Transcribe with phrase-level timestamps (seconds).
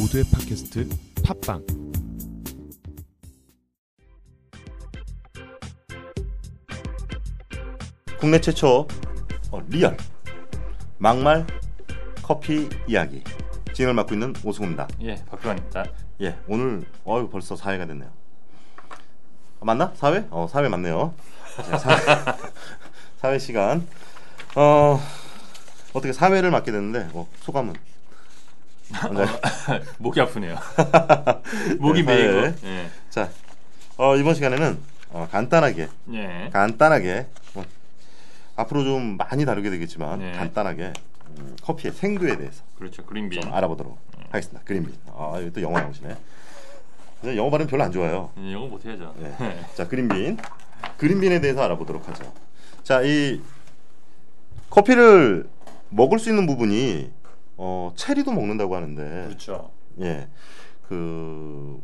[0.00, 0.88] 모두의 팟캐스트
[1.22, 1.62] 팟빵
[8.18, 8.88] 국내 최초
[9.50, 9.94] 어, 리얼
[10.96, 11.46] 막말
[12.22, 13.22] 커피 이야기
[13.74, 14.88] 진행을 맡고 있는 오승우입니다.
[15.02, 15.84] 예, 박규환입니다.
[16.22, 18.10] 예, 오늘 어유 벌써 4회가 됐네요.
[19.60, 19.92] 아, 맞나?
[19.92, 20.28] 4회?
[20.30, 21.14] 어, 4회 맞네요.
[21.56, 22.38] 자, 4회,
[23.20, 23.86] 4회 시간.
[24.56, 24.98] 어,
[25.92, 27.74] 어떻게 4회를 맡게 됐는데 어, 소감은?
[29.02, 29.26] 먼저
[29.98, 30.56] 목이 아프네요.
[31.78, 32.40] 목이 네, 메이고.
[32.40, 32.54] 네.
[32.64, 32.90] 예.
[33.08, 33.30] 자,
[33.96, 34.78] 어, 이번 시간에는
[35.10, 36.50] 어, 간단하게 예.
[36.52, 37.64] 간단하게 뭐,
[38.56, 40.32] 앞으로 좀 많이 다루게 되겠지만 네.
[40.32, 40.92] 간단하게
[41.38, 43.04] 음, 커피의 생두에 대해서 그렇죠.
[43.04, 43.40] 그린빈.
[43.42, 43.98] 좀 알아보도록
[44.30, 44.60] 하겠습니다.
[44.64, 44.94] 그린빈.
[45.16, 46.16] 아, 이거 또 영어 나오시네.
[47.36, 48.30] 영어 발음 별로 안 좋아요.
[48.38, 49.14] 예, 영어 못 해야죠.
[49.18, 49.34] 네.
[49.74, 50.38] 자, 그린빈.
[50.96, 52.32] 그린빈에 대해서 알아보도록 하죠.
[52.82, 53.40] 자, 이
[54.70, 55.48] 커피를
[55.90, 57.10] 먹을 수 있는 부분이
[57.62, 59.70] 어, 체리도 먹는다고 하는데 그렇죠.
[60.00, 60.28] 예.
[60.88, 61.78] 그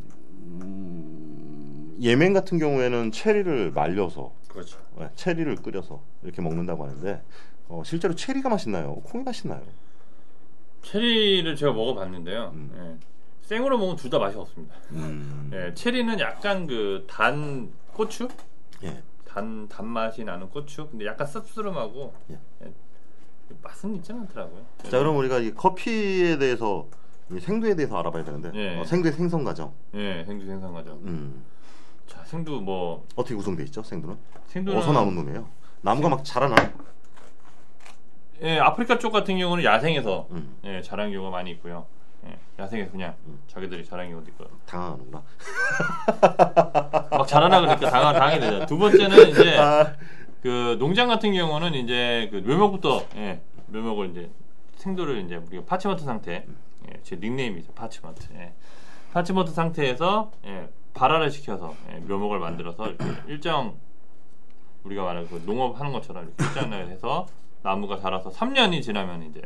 [0.47, 4.79] 음, 예멘 같은 경우에는 체리를 말려서 그렇죠.
[4.99, 7.21] 예, 체리를 끓여서 이렇게 먹는다고 하는데
[7.69, 8.95] 어, 실제로 체리가 맛있나요?
[9.03, 9.61] 콩이 맛있나요?
[10.81, 12.51] 체리를 제가 먹어봤는데요.
[12.55, 12.97] 음.
[12.99, 13.07] 예.
[13.47, 14.73] 생으로 먹으면 둘 다 맛이 없습니다.
[14.93, 18.27] 음, 예, 체리는 약간 그 단 고추?
[18.83, 19.03] 예.
[19.25, 20.87] 단 단맛이 나는 고추.
[20.89, 22.39] 근데 약간 씁쓸하고 예.
[23.51, 23.55] 예.
[23.61, 24.65] 맛은 있진 않더라고요.
[24.83, 26.87] 자, 그럼 우리가 이 커피에 대해서
[27.31, 28.79] 이 생두에 대해서 알아봐야 되는데 예.
[28.79, 29.73] 어, 생두의 생성 과정.
[29.93, 30.93] 예, 생두 생산 과정.
[31.03, 31.43] 음,
[32.07, 33.83] 자, 생두 뭐 어떻게 구성돼 있죠?
[33.83, 34.17] 생두는?
[34.47, 35.47] 생두는 어디서 나오는 놈이에요?
[35.81, 36.55] 나무가 막 자라나?
[38.41, 41.85] 예, 아프리카 쪽 같은 경우는 야생에서 음, 예, 자란 경우가 많이 있고요.
[42.25, 43.39] 예, 야생에서 그냥 음.
[43.47, 45.23] 자기들이 자란 경우도 있고 당하는구나.
[47.11, 48.65] 막 자라나 그러니까 당하 당하게 되죠.
[48.65, 49.93] 두 번째는 이제 아,
[50.47, 54.31] 그 농장 같은 경우는 이제 그 묘목부터 예, 묘목을 이제
[54.77, 56.45] 생두를 이제 우리가 parchment 상태
[56.89, 58.53] 예, 제 닉네임이죠 parchment 예.
[59.11, 63.75] parchment 상태에서 예, 발아를 시켜서 예, 묘목을 만들어서 이렇게 일정
[64.85, 67.27] 우리가 말하는 그 농업하는 것처럼 이렇게 일정을 해서
[67.61, 69.41] 나무가 자라서 3년이 지나면 이제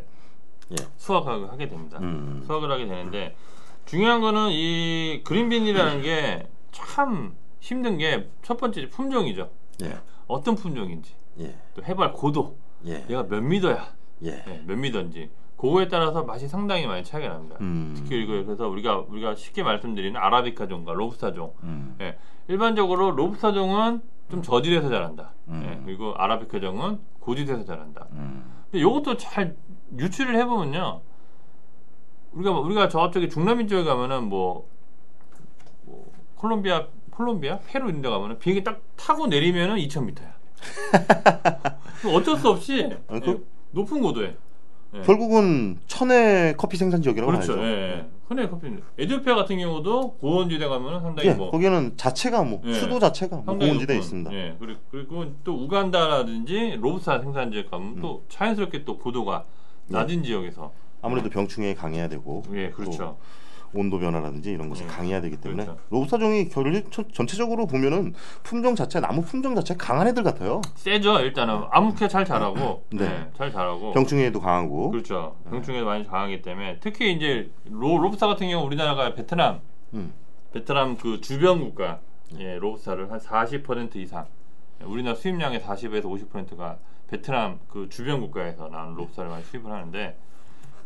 [0.70, 0.76] 예.
[0.98, 1.98] 수확을 하게 됩니다.
[2.00, 3.36] 음, 수확을 하게 되는데
[3.88, 9.50] 중요한 거는 이 그린빈이라는 게 참 힘든 게 첫 번째 품종이죠.
[9.84, 9.98] 예,
[10.32, 12.56] 어떤 품종인지 예, 또 해발 고도
[12.86, 13.86] 예, 얘가 몇 미터야
[14.24, 14.44] 예.
[14.48, 17.58] 예, 몇 미터인지 그거에 따라서 맛이 상당히 많이 차이가 납니다.
[17.62, 24.42] 음, 특히 이거 그래서 우리가 우리가 쉽게 말씀드리는 아라비카종과 로부스타종 음, 예, 일반적으로 로부스타종은 좀
[24.42, 25.34] 저질에서 자란다.
[25.50, 25.64] 음.
[25.66, 28.08] 예, 그리고 아라비카종은 고지대에서 자란다.
[28.14, 29.56] 음, 근데 이것도 잘
[29.98, 31.02] 유출을 해보면요.
[32.32, 34.68] 우리가 뭐- 우리가 저쪽에 중남미 쪽에 가면은 뭐,
[35.84, 40.16] 뭐 콜롬비아 콜롬비아 페루 이런 데 가면은 비행기 딱 타고 내리면은 2,000m야.
[42.16, 43.38] 어쩔 수 없이 아, 그- 예,
[43.72, 44.36] 높은 고도에.
[44.94, 45.02] 예.
[45.02, 47.54] 결국은 천혜 커피 생산 지역이라고 그렇죠.
[47.54, 47.64] 하죠.
[47.64, 48.06] 예, 예.
[48.28, 48.68] 흔히 커피
[48.98, 52.74] 에티오피아 같은 경우도 고원지대 가면은 상당히 예, 뭐 거기는 자체가 뭐 예.
[52.74, 54.34] 수도 자체가 뭐 높은, 있습니다.
[54.34, 58.02] 예, 그리고, 그리고 또 우간다라든지 로브스타 생산지에 가면 음.
[58.02, 59.46] 또 자연스럽게 또 고도가
[59.88, 63.18] 낮은 지역에서 아무래도 병충해에 강해야 되고 예, 그렇죠.
[63.72, 64.88] 또 온도 변화라든지 이런 것에 예.
[64.88, 65.82] 강해야 되기 때문에 그렇죠.
[65.90, 66.84] 로부스타종이 결
[67.14, 70.62] 전체적으로 보면은 품종 자체 나무 품종 자체 강한 애들 같아요.
[70.76, 71.64] 세죠 일단은.
[71.72, 72.86] 아무렇게 잘 자라고.
[72.92, 73.08] 네.
[73.08, 73.92] 네, 잘 자라고.
[73.92, 74.92] 병충해에도 강하고.
[74.92, 75.36] 그렇죠.
[75.50, 79.62] 병충해도 많이 강하기 때문에 특히 이제 로, 로브스타 같은 경우 우리나라가 베트남.
[79.94, 80.14] 음,
[80.54, 82.00] 베트남 그 주변 국가.
[82.40, 84.26] 예, 로브스타를 한 40% 이상.
[84.82, 86.78] 예, 우리나라 수입량의 40에서 50%가
[87.08, 90.18] 베트남 그 주변 국가에서 나오는 robusta를 많이 수입을 하는데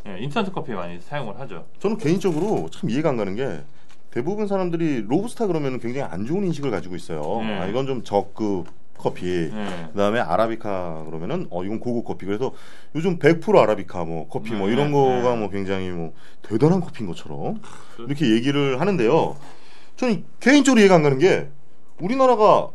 [0.07, 3.61] 예, 인스턴트 커피에 많이 사용을 하죠 저는 개인적으로 참 이해가 안 가는 게
[4.11, 7.21] 대부분 사람들이 로부스타 그러면 굉장히 안 좋은 인식을 가지고 있어요.
[7.41, 7.59] 네.
[7.59, 8.67] 아, 이건 좀 저급
[8.97, 9.25] 커피.
[9.27, 9.87] 예.
[9.91, 12.25] 그다음에 arabica 그러면은 어 이건 고급 커피.
[12.25, 12.53] 그래서
[12.95, 15.39] 요즘 100% arabica 뭐 커피 뭐 네, 이런 네, 거가 네.
[15.39, 17.59] 뭐 굉장히 뭐 대단한 커피인 것처럼
[17.97, 19.35] 그- 이렇게 얘기를 하는데요.
[19.97, 21.49] 저는 개인적으로 이해가 안 가는 게
[21.99, 22.69] 우리나라가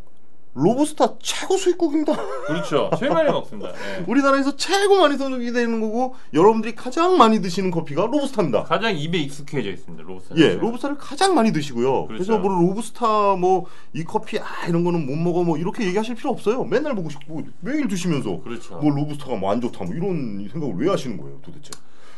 [0.52, 2.12] 로부스타 최고 수입국입니다.
[2.46, 4.04] 그렇죠 제일 많이 먹습니다 예.
[4.08, 8.64] 우리나라에서 최고 많이 소득이 되는 거고 여러분들이 가장 많이 드시는 커피가 robusta입니다.
[8.64, 12.06] 가장 입에 익숙해져 있습니다 로브스타 예, robusta를 가장 많이 드시고요.
[12.08, 12.42] 그래서 그렇죠.
[12.42, 16.64] 뭐 로부스타 뭐 이 커피 아 이런 거는 못 먹어 뭐 이렇게 얘기하실 필요 없어요.
[16.64, 20.88] 맨날 보고 싶고 매일 드시면서 그렇죠 뭐 robusta가 뭐 안 좋다 뭐 이런 생각을 왜
[20.90, 21.70] 하시는 거예요, 도대체?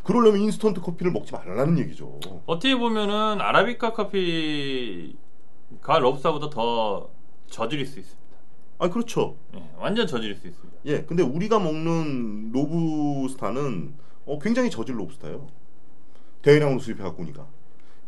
[0.05, 2.19] 그러려면 인스턴트 커피를 먹지 말라는 얘기죠.
[2.47, 7.09] 어떻게 보면은 아라비카 커피가 로브스타보다 더
[7.51, 8.22] 저질일 수 있습니다.
[8.83, 9.37] 아, 그렇죠.
[9.55, 10.79] 예, 완전 저질일 수 있습니다.
[10.87, 13.93] 예, 근데 우리가 먹는 로부스타는
[14.27, 15.47] 어, 굉장히 저질 로부스타예요.
[16.43, 17.47] 대량으로 수입해 갖고 오니까.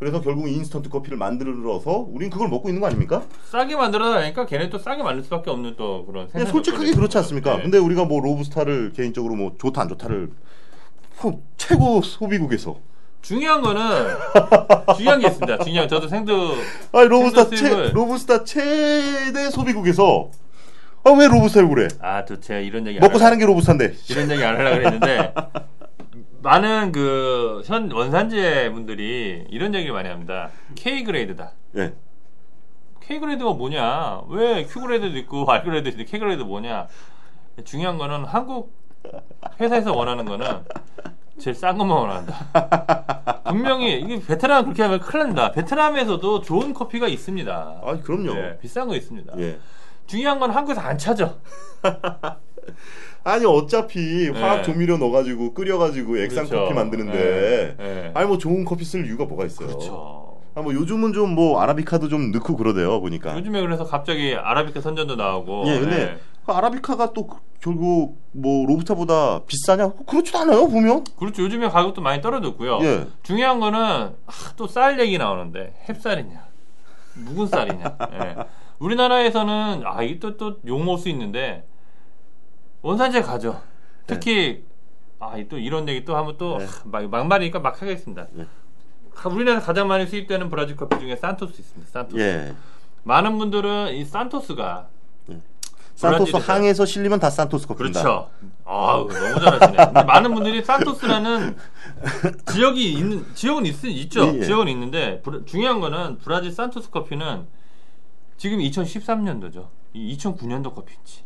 [0.00, 3.22] 그래서 결국 인스턴트 커피를 만들어서 우린 그걸 먹고 있는 거 아닙니까?
[3.50, 7.18] 싸게 만들어다 보니까 걔네 또 싸게 만들 수밖에 없는 또 그런 근데 생산 솔직하게 그렇지.
[7.18, 7.58] 않습니까?
[7.58, 7.62] 예.
[7.62, 10.32] 근데 우리가 뭐 로브스타를 개인적으로 뭐 좋다 안 좋다를
[11.20, 12.80] 소- 최고 소비국에서
[13.22, 13.80] 중요한 거는
[14.96, 15.58] 중요한 게 있습니다.
[15.64, 16.54] 중요한 저도 생두
[16.92, 20.30] 아니 로브스타 최 로브스타 최대 소비국에서
[21.04, 21.88] 아 왜 robusta를 그래?
[22.00, 23.94] 아 또 제가 이런 얘기 안 먹고 하려고- 사는 게 robusta인데.
[24.10, 25.34] 이런 얘기 안 하려고 그랬는데
[26.42, 30.50] 많은 그 현 원산지 분들이 이런 얘기를 많이 합니다.
[30.74, 31.52] K grade다.
[31.76, 31.92] 예.
[33.00, 34.22] K grade가 뭐냐?
[34.28, 36.86] 왜 Q grade도 있고 R grade도 있는데 K grade 뭐냐?
[37.64, 38.72] 중요한 거는 한국
[39.60, 40.46] 회사에서 원하는 거는
[41.38, 43.42] 제일 싼 것만 원한다.
[43.48, 45.52] 분명히 이게 베트남 그렇게 하면 큰일 납니다.
[45.52, 47.52] 베트남에서도 좋은 커피가 있습니다.
[47.84, 48.34] 아 그럼요.
[48.36, 49.34] 예, 비싼 거 있습니다.
[49.38, 49.58] 예.
[50.06, 51.34] 중요한 건 한국에서 안 찾아.
[53.24, 54.62] 아니 어차피 화학 예.
[54.62, 56.64] 조미료 넣어가지고 끓여가지고 액상 그렇죠.
[56.64, 58.10] 커피 만드는데 예, 예.
[58.14, 59.68] 아니 뭐 좋은 커피 쓸 이유가 뭐가 있어요?
[59.68, 60.40] 그렇죠.
[60.54, 63.34] 아, 뭐 요즘은 좀 뭐 아라비카도 좀 넣고 그러대요 보니까.
[63.36, 65.64] 요즘에 그래서 갑자기 아라비카 선전도 나오고.
[65.66, 66.18] 예, 근데 예.
[66.44, 69.92] 그 아라비카가 또 그- 결국 뭐 로부스타보다 비싸냐?
[70.06, 71.04] 그렇지도 않아요 보면.
[71.18, 71.42] 그렇죠.
[71.44, 72.78] 요즘에 가격도 많이 떨어졌고요.
[72.82, 73.06] 예.
[73.22, 74.10] 중요한 거는
[74.56, 76.40] 또쌀 얘기 나오는데 햅쌀이냐,
[77.14, 77.96] 묵은 쌀이냐.
[78.12, 78.36] 예.
[78.78, 81.66] 우리나라에서는 아 이게 또또 욕먹을 수 있는데
[82.82, 83.60] 원산지에 가죠.
[84.06, 84.64] 특히
[85.18, 86.66] 아또 이런 얘기 또 하면 또 네.
[86.66, 88.26] 하, 막, 막말이니까 막 하겠습니다.
[88.32, 88.46] 네.
[89.14, 91.90] 가- 우리나라 가장 많이 수입되는 브라질 커피 중에 산토스 있습니다.
[91.90, 92.18] 산토스.
[92.20, 92.54] 예.
[93.04, 94.88] 많은 분들은 이 산토스가
[95.94, 98.02] 산토스 항에서 실리면 다 산토스 커피입니다.
[98.02, 98.28] 그렇죠.
[98.64, 100.02] 아, 너무 잘하시네.
[100.04, 101.56] 많은 분들이 산토스라는
[102.52, 104.26] 지역이 있는 지역은 있, 있죠.
[104.26, 104.42] 예, 예.
[104.44, 107.46] 지역은 있는데 브라- 중요한 거는 브라질 산토스 커피는
[108.36, 109.68] 지금 2013년도죠.
[109.94, 111.24] 2009년도 커피인지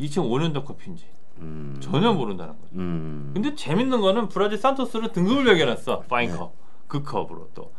[0.00, 1.06] 2005년도 커피인지
[1.38, 1.76] 음.
[1.80, 2.74] 전혀 모른다는 거죠.
[2.74, 3.30] 음.
[3.34, 6.00] 근데 재밌는 거는 브라질 산토스를 등급을 매겨놨어.
[6.02, 6.54] 파인컵,
[6.88, 7.72] 그 컵으로 또.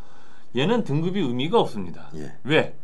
[0.55, 2.09] 얘는 등급이 의미가 없습니다.
[2.15, 2.33] 예.
[2.43, 2.75] 왜?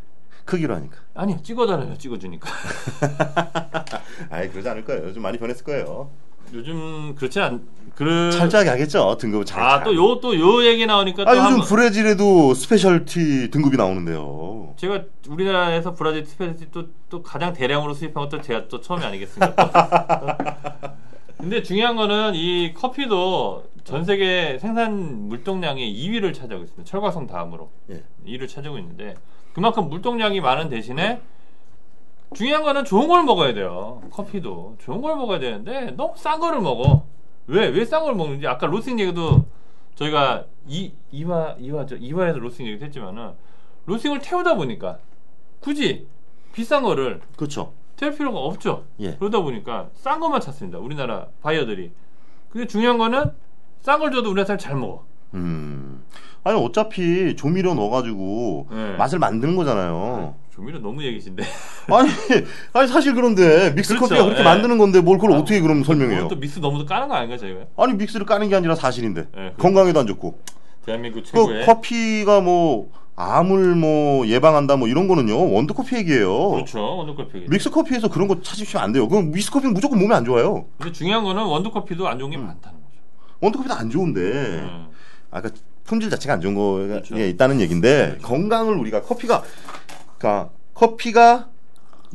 [0.45, 0.97] 크기로 하니까.
[1.13, 1.97] 아니요, 찍어달라요.
[1.97, 2.49] 찍어주니까.
[4.31, 5.03] 아이 그러지 않을 거예요.
[5.05, 6.09] 요즘 많이 변했을 거예요.
[6.53, 7.61] 요즘 그렇지 않.
[7.95, 8.31] 그.
[8.31, 9.17] 철저하게 하겠죠.
[9.19, 9.61] 등급을 잘.
[9.61, 14.73] 아, 또 요, 또 요 얘기 나오니까 또아 요즘 한번- 브라질에도 specialty 등급이 나오는데요.
[14.77, 20.37] 제가 우리나라에서 브라질 specialty 또, 또 가장 대량으로 수입한 것도 제가 또 처음이 아니겠습니까?
[21.37, 26.83] 근데 중요한 거는 이 커피도 전 세계 생산 물동량의 2위를 차지하고 있습니다.
[26.89, 28.03] 철광석 다음으로 예.
[28.25, 29.15] 2위를 차지하고 있는데
[29.53, 31.21] 그만큼 물동량이 많은 대신에
[32.33, 34.01] 중요한 거는 좋은 걸 먹어야 돼요.
[34.11, 37.03] 커피도 좋은 걸 먹어야 되는데 너무 싼 거를 먹어.
[37.47, 39.45] 왜 왜 싼 걸 먹는지 아까 로스팅 얘기도
[39.95, 43.31] 저희가 이 2화 2화죠 2화에서 로스팅 얘기도 했지만은
[43.87, 44.99] 로스팅을 태우다 보니까
[45.59, 46.07] 굳이
[46.53, 47.73] 비싼 거를 그렇죠.
[47.95, 48.85] 태울 필요가 없죠.
[48.99, 49.15] 예.
[49.15, 50.77] 그러다 보니까 싼 것만 찾습니다.
[50.77, 51.91] 우리나라 바이어들이.
[52.49, 53.31] 근데 중요한 거는
[53.81, 55.03] 싼 걸 줘도 우리나라 사람 잘 먹어.
[55.33, 56.03] 음.
[56.43, 58.95] 아니 어차피 조미료 넣어가지고 네.
[58.97, 60.35] 맛을 만드는 거잖아요.
[60.59, 61.43] 조미료 너무 얘기신데.
[61.87, 62.09] 아니,
[62.73, 64.07] 아니 사실 그런데 믹스 그렇죠.
[64.07, 64.43] 커피가 그렇게 예.
[64.43, 66.27] 만드는 건데 뭘 그걸 아, 어떻게 그럼 설명해요?
[66.27, 67.61] 또 믹스 너무 까는 거 아닌가 저희가?
[67.77, 70.37] 아니 믹스를 까는 게 아니라 사실인데 예, 그- 건강에도 안 좋고
[70.85, 76.49] 대한민국 그 최고의 커피가 뭐 암을 뭐 예방한다 뭐 이런 거는요 원두 커피 얘기예요.
[76.51, 77.45] 그렇죠 원두 커피.
[77.49, 79.07] 믹스 커피에서 그런 거 찾으시면 안 돼요.
[79.07, 80.65] 그럼 믹스 커피는 무조건 몸에 안 좋아요.
[80.77, 82.19] 근데 중요한 거는 원두 커피도 안 음.
[82.19, 82.97] 좋은 게 많다는 거죠.
[83.39, 84.87] 원두 커피도 안 좋은데 음.
[85.31, 85.49] 아까
[85.85, 87.17] 품질 자체가 안 좋은 거가 그렇죠.
[87.17, 89.41] 예, 있다는 얘기인데 건강을 우리가 커피가
[90.19, 91.47] 그러니까 커피가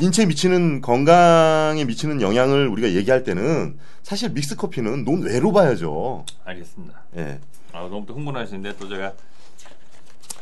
[0.01, 6.25] 인체에 미치는 건강에 미치는 영향을 우리가 얘기할 때는 사실 믹스 커피는 논외로 봐야죠.
[6.45, 7.01] 알겠습니다.
[7.17, 7.41] 예.
[7.73, 9.13] 아 너무 또 흥분하시는데 또 제가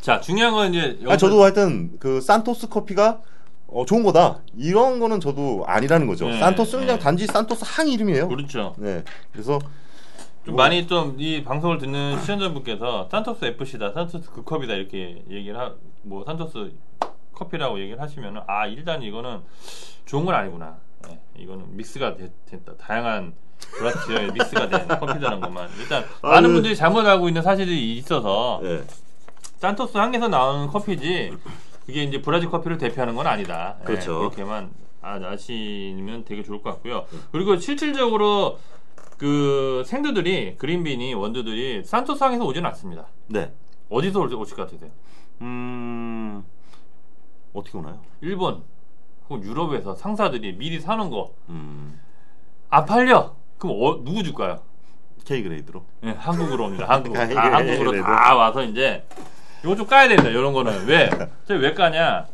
[0.01, 3.21] 자 중요한 건 이제 아, 저도 하여튼 그 산토스 커피가
[3.69, 4.41] 어, 좋은 거다.
[4.57, 6.29] 이런 거는 저도 아니라는 거죠.
[6.29, 7.03] 네, 산토스는 그냥 네.
[7.03, 8.29] 단지 산토스 항 이름이에요.
[8.29, 8.75] 그렇죠.
[8.79, 9.03] 네.
[9.33, 9.59] 그래서
[10.45, 15.73] 좀 뭐- 많이 좀 이 방송을 듣는 시청자분께서 산토스 FC다, 산토스 극컵이다 이렇게 얘기를 하,
[16.03, 16.73] 뭐 산토스
[17.35, 19.41] 커피라고 얘기를 하시면은 아 일단 이거는
[20.05, 20.77] 좋은 건 아니구나.
[21.09, 22.77] 예, 이거는 믹스가 되- 됐다.
[22.77, 26.55] 다양한 브라스 지역의 믹스가 된 커피다는 것만 일단 많은 아유.
[26.55, 28.85] 분들이 잘못 알고 있는 사실이 있어서 예.
[29.59, 31.33] 산토스 항에서 나오는 커피지
[31.87, 33.77] 그게 이제 브라질 커피를 대표하는 건 아니다.
[33.81, 34.19] 예, 그렇죠.
[34.19, 34.71] 그렇게만
[35.01, 37.07] 아- 아시면 되게 좋을 것 같고요.
[37.33, 38.59] 그리고 실질적으로
[39.19, 43.07] 그 생두들이 그린빈이 원두들이 산토스 항에서 오지는 않습니다.
[43.29, 43.53] 네.
[43.89, 44.91] 어디서 올- 오실 것 같으세요?
[45.41, 46.45] 음.
[47.53, 48.01] 어떻게 오나요?
[48.21, 48.63] 일본
[49.29, 52.01] 혹은 유럽에서 상사들이 미리 사는 거안 음.
[52.71, 53.35] 팔려.
[53.59, 54.61] 그럼 어- 누구 줄까요?
[55.25, 55.85] K 그레이드로.
[56.05, 56.87] 예, 한국으로 옵니다.
[56.91, 57.17] 한국.
[57.17, 57.37] 아, 다 예,
[57.73, 59.07] 한국으로 다 와서 이제
[59.63, 60.29] 이거 좀 까야 됩니다.
[60.31, 61.09] 이런 거는 왜?
[61.47, 62.27] 저왜 까냐?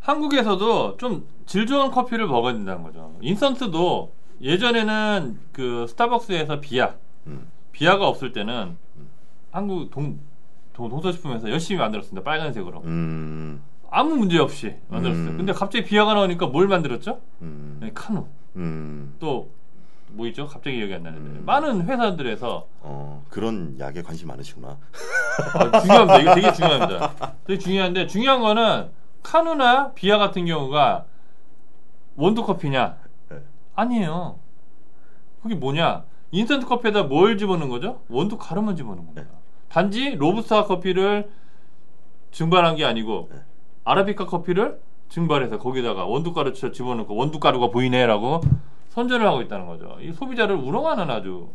[0.00, 3.14] 한국에서도 좀 질 좋은 커피를 먹어야 된다는 거죠.
[3.20, 6.94] 인스턴트도 예전에는 그 스타벅스에서 비아,
[7.26, 7.46] 음.
[7.72, 8.76] 비아가 없을 때는
[9.50, 10.18] 한국 동,
[10.72, 12.24] 동 동서식품에서 열심히 만들었습니다.
[12.24, 12.82] 빨간색으로.
[12.84, 13.62] 음.
[13.90, 15.30] 아무 문제 없이 만들었어요.
[15.30, 15.36] 음.
[15.36, 17.20] 근데 갑자기 비아가 나오니까 뭘 만들었죠?
[17.42, 17.78] 음.
[17.80, 18.26] 네, 카누.
[18.56, 19.14] 음.
[19.18, 20.46] 또뭐 있죠?
[20.46, 21.42] 갑자기 기억이 안 나는데 음.
[21.44, 24.78] 많은 회사들에서 어, 그런 약에 관심 많으시구나.
[25.54, 26.18] 아, 중요합니다.
[26.20, 27.34] 이게 되게 중요합니다.
[27.44, 28.90] 되게 중요한데 중요한 거는
[29.22, 31.04] 카누나 비아 같은 경우가
[32.16, 32.96] 원두 커피냐?
[33.28, 33.42] 네.
[33.74, 34.38] 아니에요.
[35.42, 36.04] 그게 뭐냐?
[36.30, 38.02] 인스턴트 커피에다 뭘 집어넣은 거죠?
[38.08, 39.28] 원두 가루만 집어넣은 겁니다.
[39.72, 39.74] 네.
[39.74, 41.30] 단지 로부스타 커피를
[42.30, 43.40] 증발한 게 아니고 네.
[43.84, 48.40] 아라비카 커피를 증발해서 거기다가 원두 가루 쳐 집어넣고 원두 가루가 보이네라고
[48.90, 49.96] 선전을 하고 있다는 거죠.
[50.00, 51.50] 이 소비자를 우롱하는 아주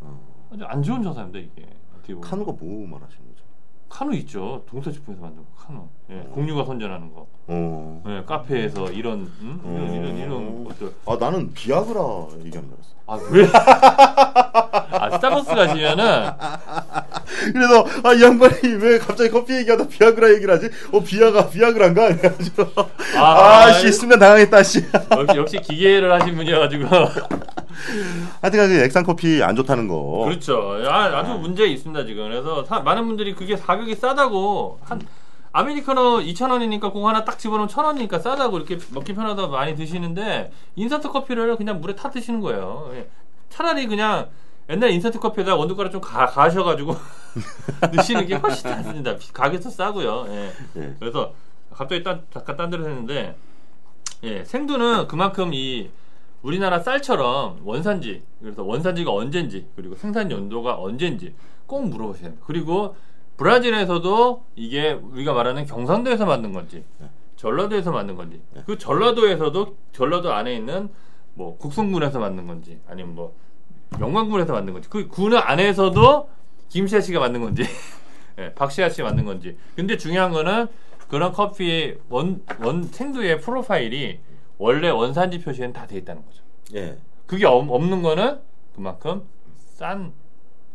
[0.00, 1.68] 어, 아주 안 좋은 저사입니다 이게.
[1.94, 2.28] 어떻게 보면.
[2.28, 3.44] 카누가 뭐 말하시는 거죠?
[3.92, 4.64] 카누 있죠.
[4.70, 5.86] 동서식품에서 만든 거 카누.
[6.10, 6.32] 예, 어.
[6.32, 7.26] 공유가 선전하는 거.
[7.48, 8.02] 어.
[8.08, 9.60] 예, 카페에서 이런 음?
[9.64, 10.92] 이런 이런 이런 것들.
[11.06, 12.00] 아 나는 비아그라
[12.42, 12.92] 얘기하는 줄 알았어.
[13.06, 13.46] 아 왜?
[14.98, 16.30] 아 스타벅스 가시면은
[17.52, 20.70] 그래서 아 이 양반이 왜 갑자기 커피 얘기하다 비아그라 얘기를 하지?
[20.92, 22.14] 어 비아가 비아그라인가?
[22.16, 22.64] 그래가지고
[23.18, 24.84] 아, 아 씨 순간 당황했다 씨.
[25.10, 26.84] 역시, 역시 기계를 하신 분이어가지고
[28.40, 30.24] 하여튼 그 액상 커피 안 좋다는 거.
[30.26, 30.78] 그렇죠.
[30.88, 32.24] 아, 아주 문제 있습니다 지금.
[32.28, 35.00] 그래서 사- 많은 분들이 그게 가격이 싸다고 한
[35.52, 41.08] 아메리카노 2,000원이니까 공 하나 딱 집어넣으면 1,000원이니까 싸다고 이렇게 먹기 편하다 고 많이 드시는데 인스턴트
[41.10, 42.90] 커피를 그냥 물에 타 드시는 거예요.
[42.94, 43.08] 예.
[43.50, 44.28] 차라리 그냥
[44.70, 46.96] 옛날 인스턴트 커피에다 원두가루 좀 가, 가셔가지고
[47.92, 49.14] 드시는 게 훨씬 낫습니다.
[49.32, 50.26] 가격도 싸고요.
[50.28, 50.52] 예.
[50.76, 50.96] 예.
[50.98, 51.32] 그래서
[51.70, 53.34] 갑자기 딴, 잠깐 딴 데로 했는데
[54.24, 55.90] 예, 생두는 그만큼 이
[56.42, 61.34] 우리나라 쌀처럼 원산지 그래서 원산지가 언젠지 그리고 생산 연도가 언젠지
[61.66, 62.44] 꼭 물어보셔야 됩니다.
[62.46, 62.96] 그리고
[63.36, 67.08] 브라질에서도 이게 우리가 말하는 경상도에서 만든 건지 네.
[67.36, 68.62] 전라도에서 만든 건지 네.
[68.66, 70.90] 그 전라도에서도 전라도 안에 있는
[71.34, 73.34] 뭐 국성군에서 만든 건지 아니면 뭐
[74.00, 76.28] 영광군에서 만든 건지 그 군 안에서도
[76.68, 77.64] 김시아 씨가 만든 건지
[78.38, 80.66] 예, 박시아 씨가 만든 건지 근데 중요한 거는
[81.08, 84.18] 그런 커피의 원, 원 생두의 프로파일이
[84.62, 86.42] 원래 원산지 표시에는 다 돼 있다는 거죠.
[86.74, 86.96] 예.
[87.26, 88.40] 그게 없- 없는 거는
[88.74, 89.24] 그만큼
[89.58, 90.12] 싼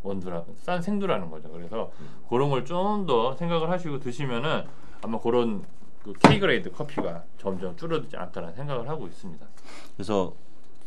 [0.04, 1.50] 원두라, 싼 생두라는 거죠.
[1.52, 1.92] 그래서
[2.30, 4.64] 그런 걸 좀 더 생각을 하시고 드시면은
[5.02, 5.64] 아마 그런
[6.04, 9.46] 그 K grade 커피가 점점 줄어들지 않을까라는 생각을 하고 있습니다.
[9.96, 10.34] 그래서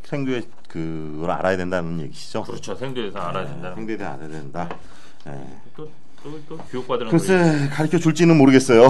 [0.04, 2.42] 생두의 그걸 알아야 된다는 얘기시죠?
[2.42, 2.74] 그렇죠.
[2.74, 4.68] 생두에서 알아야 된다는 생두에 대해 알아야 된다.
[5.26, 5.46] 예.
[5.76, 5.88] 또,
[6.22, 8.88] 또, 또 교육받으는 글쎄 가르쳐 줄지는 모르겠어요.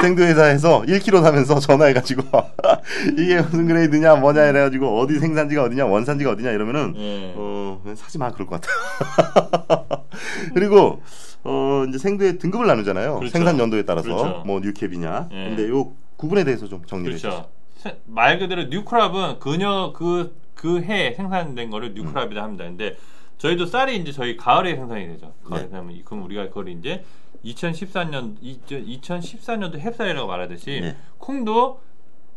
[0.00, 2.22] 생두회사에서 1kg 사면서 전화해가지고
[3.18, 7.32] 이게 무슨 grade냐 뭐냐 이래가지고 어디 생산지가 어디냐 원산지가 어디냐 이러면은 예.
[7.36, 9.86] 어 사지 마 그럴 것 같아요.
[10.54, 11.02] 그리고
[11.44, 13.16] 어 이제 생두의 등급을 나누잖아요.
[13.18, 13.32] 그렇죠.
[13.32, 14.42] 생산 연도에 따라서 그렇죠.
[14.46, 15.28] 뭐 뉴캡이냐.
[15.30, 15.48] 예.
[15.50, 17.28] 근데 요 구분에 대해서 좀 정리해 주시죠.
[17.28, 17.48] 그렇죠.
[17.76, 22.64] 세- 말 그대로 뉴크랍은 그녀 그 그 해에 생산된 거를 뉴크랍이라 합니다.
[22.64, 22.96] 근데
[23.44, 25.34] 저희도 쌀이 이제 저희 가을에 생산이 되죠.
[25.44, 25.68] 가을에 네.
[25.68, 27.04] 생산하면 그럼 우리가 그걸 이제
[27.44, 30.96] 2014년 2014년도 햅쌀이라고 말하듯이 네.
[31.18, 31.82] 콩도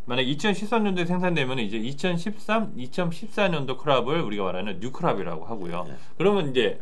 [0.03, 5.85] 만약 2013년도에 생산되면 이제 2013, 2014년도 크랍을 우리가 말하는 뉴크랍이라고 하고요.
[5.87, 5.95] 네.
[6.17, 6.81] 그러면 이제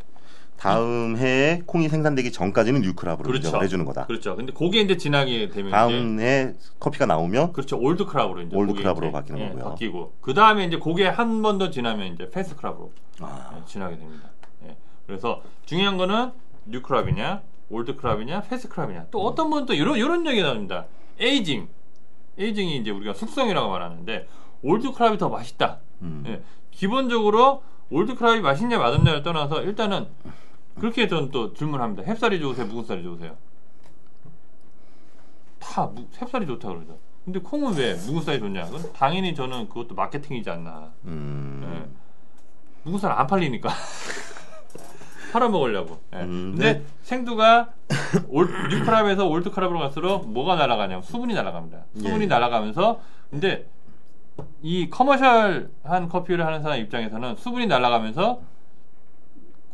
[0.57, 3.47] 다음 해에 콩이 생산되기 전까지는 new crop으로 그렇죠.
[3.47, 4.05] 인정을 해주는 거다.
[4.07, 4.35] 그렇죠.
[4.35, 7.77] 근데 그게 이제 지나게 되면 다음 해 커피가 나오면 그렇죠.
[7.79, 9.63] old crop으로 이제 old 그게 crop으로 이제, 바뀌는 예, 거고요.
[9.63, 13.97] 바뀌고 그 다음에 이제 그게 한 번 더 지나면 이제 past crop으로 아, 예, 지나게
[13.97, 14.29] 됩니다.
[14.67, 14.75] 예.
[15.05, 16.31] 그래서 중요한 거는
[16.65, 19.05] new crop이냐, old crop이냐, past crop이냐.
[19.11, 20.85] 또 어떤 분은 또 이런 이런 얘기 나옵니다.
[21.19, 21.67] aging,
[22.39, 24.27] aging이 이제 우리가 숙성이라고 말하는데
[24.63, 25.79] old crop이 더 맛있다.
[26.01, 26.23] 음.
[26.27, 26.41] 예.
[26.71, 30.07] 기본적으로 old crop이 맛있냐 맛없냐를 떠나서 일단은
[30.79, 32.03] 그렇게 저는 또 질문합니다.
[32.03, 32.65] 햅쌀이 좋으세요?
[32.67, 33.35] 묵은 쌀이 좋으세요?
[35.59, 36.97] 다 무- 햅쌀이 좋다 그러죠.
[37.23, 38.65] 근데 콩은 왜 묵은 쌀이 좋냐?
[38.65, 40.91] 그건 당연히 저는 그것도 마케팅이지 않나.
[41.05, 41.61] 음.
[41.87, 41.89] 예.
[42.83, 43.69] 묵은 쌀 안 팔리니까
[45.33, 45.99] 팔아 먹으려고.
[46.13, 46.17] 예.
[46.19, 46.85] 음, 근데 네.
[47.01, 47.73] 생두가
[48.27, 51.85] 올, 뉴크랍에서 올드크랍으로 갈수록 뭐가 날아가냐면 수분이 날아갑니다.
[51.97, 52.27] 수분이 예.
[52.27, 52.99] 날아가면서
[53.31, 53.67] 근데
[54.61, 58.41] 이 commercial한 커피를 하는 사람 입장에서는 수분이 날아가면서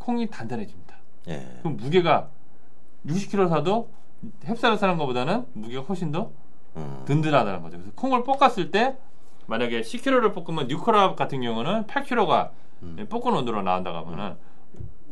[0.02, 0.96] 콩이 단단해집니다.
[1.28, 1.58] 예.
[1.60, 2.28] 그럼 무게가
[3.06, 3.88] 60kg 사도
[4.44, 6.32] 햅쌀을 사는 것보다는 무게가 훨씬 더
[6.76, 7.02] 음.
[7.06, 7.78] 든든하다는 거죠.
[7.78, 8.96] 그래서 콩을 볶았을 때
[9.46, 12.50] 만약에 10kg를 볶으면 new crop 같은 경우는 8kg가
[12.82, 13.06] 음.
[13.08, 14.36] 볶은 원두로 나온다고 하면은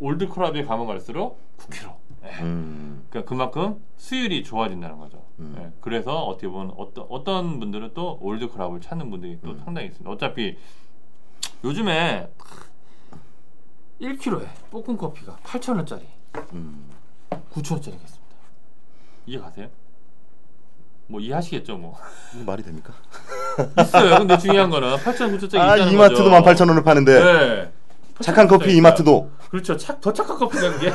[0.01, 1.95] old crop에 가면 갈수록 9kg.
[2.25, 2.43] 예.
[2.43, 3.07] 음.
[3.11, 5.23] 그러니까 그만큼 수율이 좋아진다는 거죠.
[5.39, 5.57] 음.
[5.59, 5.73] 예.
[5.81, 9.63] 그래서 어떻게 보면 어떤 어떤 분들은 또 old crop을 찾는 분들이 또 음.
[9.65, 10.11] 상당히 있습니다.
[10.11, 10.57] 어차피
[11.63, 12.29] 요즘에
[14.01, 16.03] 1kg에 볶은 커피가 8,000원짜리,
[16.55, 16.91] 음.
[17.53, 18.37] 9,000원짜리가 있습니다.
[19.27, 19.69] 이해 가세요?
[21.07, 21.99] 뭐 이해하시겠죠, 뭐.
[22.35, 22.95] 이게 말이 됩니까?
[23.81, 24.19] 있어요.
[24.19, 26.65] 근데 중요한 거는 8,000원, 9,000원짜리 아 있다는 이마트도 거죠.
[26.65, 27.73] 18,000원을 파는데 네.
[28.21, 28.77] 착한 커피 8,000원짜리니까.
[28.79, 29.77] 이마트도 그렇죠.
[29.77, 30.93] 착, 더 착한 커피가 그게.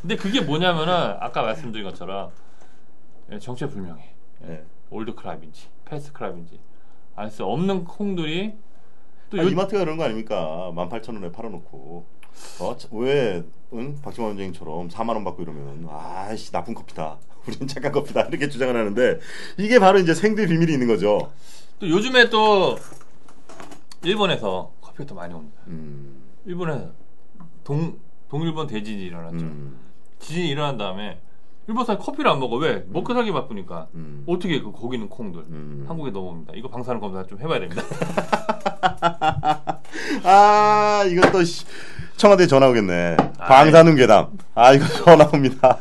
[0.00, 2.30] 근데 그게 뭐냐면은 아까 말씀드린 것처럼
[3.32, 4.14] 예, 정체불명해.
[4.42, 4.46] 예.
[4.46, 4.64] 네.
[4.90, 6.58] old crop인지 past crop인지
[7.14, 8.54] 알 수 없는 콩들이
[9.30, 10.70] 또 아, 요- 이마트가 그런 거 아닙니까?
[10.74, 12.06] 18,000원에 팔아놓고
[12.60, 13.96] 어, 자- 왜 응?
[14.02, 17.18] 박지원 원장님처럼 4만 원 받고 이러면 아씨 나쁜 커피다.
[17.46, 19.18] 우린 착한 커피다 이렇게 주장을 하는데
[19.56, 21.30] 이게 바로 이제 생두의 비밀이 있는 거죠.
[21.78, 22.76] 또 요즘에 또
[24.02, 25.60] 일본에서 커피가 또 많이 옵니다.
[25.68, 26.88] 음, 일본에
[27.64, 29.36] 동 동일본 대지진이 일어났죠.
[29.38, 29.78] 음,
[30.18, 31.20] 지진이 일어난 다음에
[31.70, 32.56] 일본 사람 커피를 안 먹어.
[32.56, 32.84] 왜?
[32.88, 33.86] 먹고 살기 바쁘니까.
[33.94, 34.24] 음.
[34.26, 35.84] 어떻게 그 거기는 콩들 음.
[35.86, 36.54] 한국에 넘어옵니다.
[36.56, 37.80] 이거 방사능 검사 좀 해봐야 됩니다.
[40.24, 41.64] 아 이것도 씨,
[42.16, 43.16] 청와대 전화 오겠네.
[43.38, 44.30] 아, 방사능 괴담.
[44.56, 45.78] 아 이거 전화 옵니다.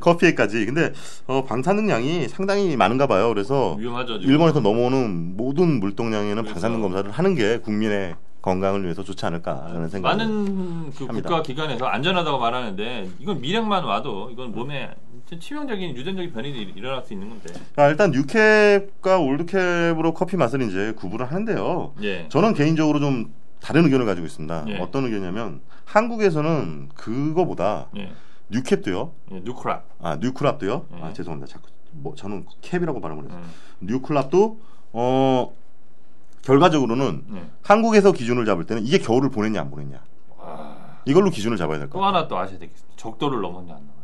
[0.00, 0.64] 커피에까지.
[0.64, 0.94] 근데
[1.26, 3.28] 어, 방사능 양이 상당히 많은가 봐요.
[3.28, 4.20] 그래서 위험하죠.
[4.20, 4.32] 지금.
[4.32, 6.54] 일본에서 넘어오는 모든 물동량에는 그렇죠.
[6.54, 8.14] 방사능 검사를 하는 게 국민의
[8.46, 10.10] 건강을 위해서 좋지 않을까라는 생각.
[10.10, 11.08] 많은 그.
[11.08, 14.94] 국가 기관에서 안전하다고 말하는데 이건 미력만 와도 이건 몸에
[15.40, 17.52] 치명적인 유전적인 변이 일어날 수 있는 건데.
[17.74, 21.94] 아, 일단 뉴캡과 올드캡으로 커피 맛을 이제 구분을 하는데요.
[22.02, 22.28] 예.
[22.28, 24.64] 저는 개인적으로 좀 다른 의견을 가지고 있습니다.
[24.68, 24.78] 예.
[24.78, 28.12] 어떤 의견이냐면 한국에서는 그거보다 예.
[28.50, 29.12] 뉴캡도요.
[29.32, 29.40] 예.
[29.40, 29.88] 뉴크랍.
[30.00, 30.86] 아 뉴클랍도요.
[30.96, 31.02] 예.
[31.02, 31.52] 아 죄송합니다.
[31.52, 33.42] 자꾸 뭐 저는 캡이라고 발음을 해서 음.
[33.80, 34.60] 뉴클랍도
[34.92, 35.52] 어
[36.46, 37.44] 결과적으로는 예.
[37.62, 40.00] 한국에서 기준을 잡을 때는 이게 겨울을 보냈냐 안 보냈냐
[40.38, 40.76] 와.
[41.04, 42.16] 이걸로 기준을 잡아야 될 것 또 같아요.
[42.18, 42.94] 하나 또 아셔야 되겠습니다.
[42.96, 43.96] 적도를 넘었냐 안 넘었냐.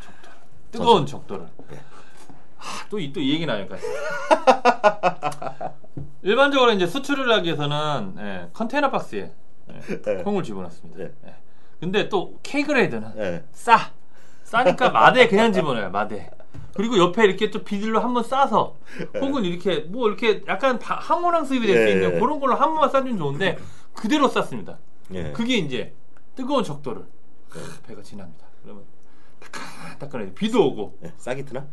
[0.00, 0.30] 적도.
[0.70, 1.48] 뜨거운 적도를.
[1.72, 1.80] 예.
[2.88, 3.76] 또이 또이 얘기 나니까.
[6.22, 9.32] 일반적으로 이제 수출을 하기 위해서는 예, 컨테이너 박스에
[9.70, 10.14] 예, 예.
[10.22, 11.00] 콩을 집어넣습니다.
[11.00, 11.12] 예.
[11.26, 11.34] 예.
[11.80, 13.44] 근데 또 K그레이드는 예.
[13.52, 13.90] 싸.
[14.44, 15.90] 싸니까 마대 그냥 집어넣어요.
[15.90, 16.30] 마대.
[16.78, 18.76] 그리고 옆에 이렇게 또 비닐로 한번 싸서
[19.20, 21.92] 혹은 이렇게 뭐 이렇게 약간 바- 항온 항습이 될수 예.
[21.92, 23.58] 있는 그런 걸로 한 번만 싸주면 좋은데
[23.92, 24.78] 그대로 쌌습니다.
[25.12, 25.32] 예.
[25.32, 25.92] 그게 이제
[26.36, 27.02] 뜨거운 적도를
[27.84, 28.46] 배가 지납니다.
[28.62, 28.84] 그러면
[29.40, 30.34] 따끈따끈해.
[30.34, 31.12] 비도 오고 예.
[31.18, 31.66] 싹이 트나?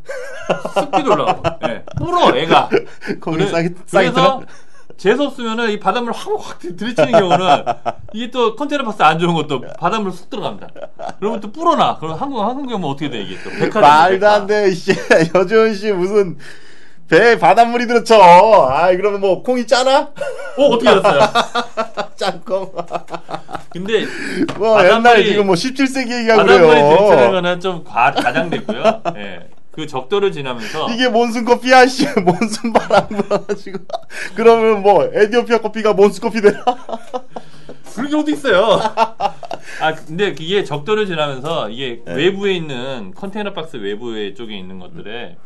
[0.74, 1.44] 습기도 올라오고.
[1.68, 1.86] 예.
[2.00, 2.70] 불어 애가.
[3.22, 4.40] 거기 싹이 그래서 트나?
[4.98, 7.64] 재수 없으면은 이 바닷물 확확 들이치는 경우는
[8.14, 10.68] 이게 또 컨테이너 박스 안 좋은 것도 바닷물 쑥 들어갑니다.
[11.20, 11.98] 그러면 또 불어나.
[11.98, 13.82] 그럼 한국 한국 경우 어떻게 돼 이게 또 백화점.
[13.82, 14.72] 말도 안 돼.
[14.74, 14.92] 씨.
[15.36, 16.38] 여주은 씨 무슨
[17.10, 18.16] 배에 바닷물이 들어쳐.
[18.22, 20.10] 아 그러면 뭐 콩이 짜나?
[20.58, 21.20] 어 어떻게 알았어요?
[22.16, 22.72] 짠콩.
[23.70, 24.06] 근데
[24.58, 27.32] 뭐 바닷물이- 옛날에 지금 뭐 17세기 얘기하고 바닷물이 들이치는 그래요.
[27.32, 29.02] 거는 좀 과, 과장됐고요.
[29.18, 29.40] 예.
[29.76, 32.08] 그 적도를 지나면서 이게 몬순 커피야, 씨.
[32.22, 33.80] 몬순 바람 불어가지고.
[34.34, 36.64] 그러면 뭐, 에티오피아 커피가 몬순 커피 되나?
[37.94, 38.80] 그런 경우도 있어요.
[39.82, 42.14] 아 근데 이게 적도를 지나면서 이게 네.
[42.14, 45.38] 외부에 있는 컨테이너 박스 외부에 쪽에 있는 것들에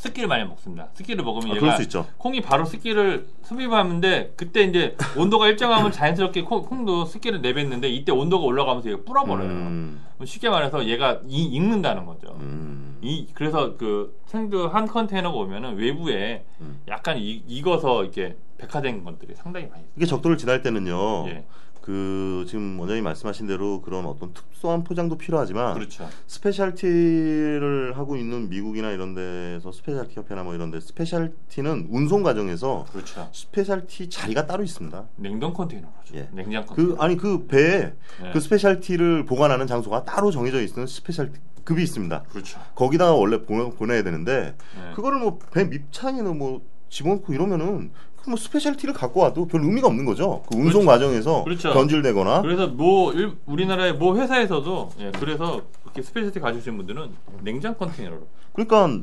[0.00, 0.88] 습기를 많이 먹습니다.
[0.94, 2.06] 습기를 먹으면 아, 얘가 그럴 수 있죠.
[2.16, 8.46] 콩이 바로 습기를 흡입하는데 그때 이제 온도가 일정하면 자연스럽게 콩, 콩도 습기를 내뱉는데 이때 온도가
[8.46, 9.48] 올라가면서 얘가 불어버려요.
[9.50, 12.34] 음, 쉽게 말해서 얘가 이, 익는다는 거죠.
[12.40, 12.96] 음.
[13.02, 16.80] 이 그래서 그 생두 한 컨테이너가 오면은 외부에 음.
[16.88, 19.92] 약간 이, 익어서 이렇게 백화된 것들이 상당히 많이 있어요.
[19.96, 21.28] 이게 적도를 지날 때는요.
[21.28, 21.44] 예.
[21.80, 26.08] 그 지금 원장님 말씀하신 대로 그런 어떤 특수한 포장도 필요하지만 그렇죠.
[26.26, 33.28] specialty를 하고 있는 미국이나 이런 데서 specialty 협회나 뭐 이런 데 specialty는 운송 과정에서 그렇죠.
[33.32, 35.04] specialty 자리가 따로 있습니다.
[35.16, 36.14] 냉동 컨테이너죠.
[36.14, 36.28] 예.
[36.32, 36.94] 냉장 컨테이너.
[36.96, 38.30] 그 아니 그 배에 네.
[38.32, 42.22] 그 specialty를 보관하는 장소가 따로 정해져 있는 specialty 급이 있습니다.
[42.30, 42.60] 그렇죠.
[42.74, 44.94] 거기다가 원래 보내, 보내야 되는데 네.
[44.94, 47.90] 그거를 뭐 배 밑창에는 뭐 집어넣고 이러면은
[48.22, 50.42] 그뭐 specialty를 갖고 와도 별 의미가 없는 거죠.
[50.50, 50.86] 그 운송 그렇죠.
[50.86, 51.72] 과정에서 그렇죠.
[51.72, 57.08] 변질되거나 그래서 뭐 일- 우리나라의 모 회사에서도 예, 그래서 이렇게 specialty 가지신 분들은
[57.42, 59.00] 냉장 컨테이너로 그러니까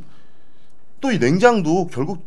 [1.02, 2.26] 또 이 냉장도 결국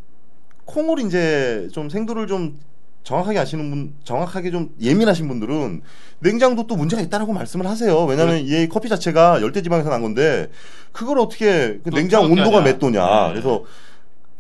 [0.64, 2.59] 콩을 이제 좀 생두를 좀
[3.03, 5.81] 정확하게 아시는 분, 정확하게 좀 예민하신 분들은
[6.20, 8.05] 냉장도 또 문제가 있다라고 말씀을 하세요.
[8.05, 10.51] 왜냐하면 이 커피 자체가 열대 지방에서 난 건데
[10.92, 12.61] 그걸 어떻게 그또 냉장 온도가.
[12.61, 13.03] 몇 도냐.
[13.29, 13.33] 네.
[13.33, 13.64] 그래서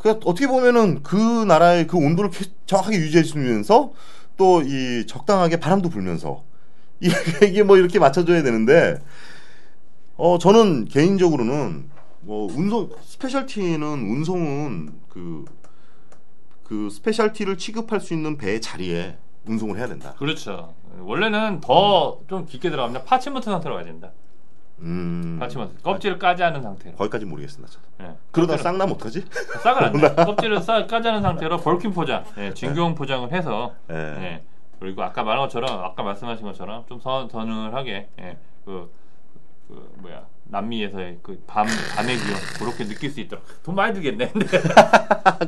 [0.00, 3.92] 그 어떻게 보면은 그 나라의 그 온도를 개- 정확하게 유지해주면서
[4.38, 6.44] 또 이 적당하게 바람도 불면서
[7.00, 8.98] 이게, 뭐 이렇게 맞춰줘야 되는데
[10.16, 11.90] 어 저는 개인적으로는
[12.22, 15.44] 뭐 운송 specialty는 운송은 그
[16.64, 20.14] 그 specialty를 취급할 수 있는 배의 자리에 운송을 해야 된다.
[20.16, 20.72] 그렇죠.
[21.00, 24.12] 원래는 더 좀 깊게 들어가면 parchment 상태로 가야 된다.
[24.82, 25.36] 음.
[25.38, 26.96] parchment 껍질을 까지 않은 상태로.
[26.96, 27.72] 거기까지 모르겠습니다.
[27.72, 27.84] 저도.
[28.02, 28.14] 예.
[28.30, 29.24] 그러다 껍질을- 싹 나면 어떡하지?
[29.62, 30.14] 싹을 안 내.
[30.14, 33.94] 껍질을 싸 까지 않은 상태로 vacuum 포장, 예, 진공 포장을 해서 예.
[33.96, 34.42] 예.
[34.78, 38.38] 그리고 아까 말한 것처럼 아까 말씀하신 것처럼 좀 선, 서늘하게 예.
[38.64, 38.90] 그,
[39.68, 44.32] 그 뭐야 남미에서의 그 밤 밤의 기온 그렇게 느낄 수 있도록 돈 많이 들겠네.
[44.34, 44.58] 근데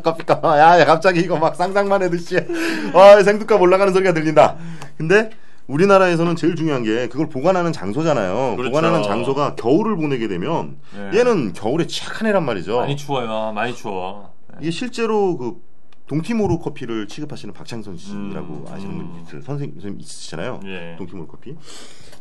[0.02, 0.44] 커피값.
[0.44, 2.36] 야, 야, 갑자기 이거 막 상상만 해도 씨.
[2.36, 4.56] 아, 생두값 올라가는 소리가 들린다.
[4.96, 5.30] 근데
[5.66, 8.56] 우리나라에서는 제일 중요한 게 그걸 보관하는 장소잖아요.
[8.56, 8.70] 그렇죠.
[8.70, 11.18] 보관하는 장소가 겨울을 보내게 되면 네.
[11.18, 12.78] 얘는 겨울에 취약한 애란 말이죠.
[12.80, 13.52] 많이 추워요.
[13.52, 14.32] 많이 추워.
[14.54, 14.58] 예.
[14.62, 15.62] 이게 실제로 그
[16.08, 18.66] 동티모르 커피를 취급하시는 박창선 씨라고 음.
[18.68, 19.24] 아시는 음.
[19.28, 20.60] 분이 있- 선생님 있으시잖아요.
[20.66, 20.94] 예.
[20.98, 21.54] 동티모르 커피.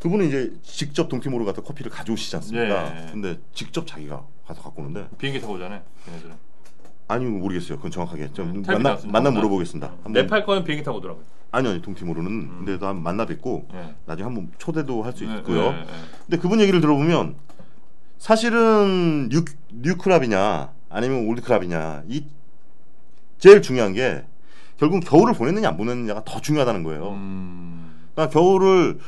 [0.01, 2.95] 그분은 이제 직접 동티모르 가서 커피를 가져오시지 않습니까?
[3.07, 3.11] 예.
[3.11, 5.81] 근데 직접 자기가 가서 갖고 오는데 비행기 타고 오잖아요.
[6.05, 6.35] 걔네들은.
[7.07, 7.77] 아니 모르겠어요.
[7.77, 8.99] 그건 정확하게 좀 텔레비전 만나.
[9.05, 9.91] 만나 물어보겠습니다.
[10.09, 11.25] 네팔 거는 비행기 타고 오더라고요.
[11.51, 13.93] 아니 아니 동티모르는 근데 또 한번 만나 뵙고 예.
[14.05, 15.71] 나중에 한번 초대도 할수 네, 있고요.
[15.71, 15.85] 네, 네.
[16.25, 17.35] 근데 그분 얘기를 들어보면
[18.17, 22.25] 사실은 new, new crop이냐 아니면 old crop이냐 이
[23.37, 24.23] 제일 중요한 게
[24.77, 27.09] 결국 겨울을 보냈느냐 안 보냈느냐가 더 중요하다는 거예요.
[27.09, 27.93] 음.
[28.13, 28.99] 그러니까 겨울을